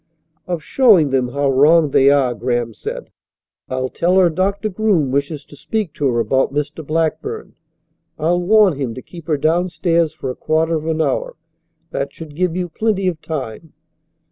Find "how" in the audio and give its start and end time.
1.27-1.51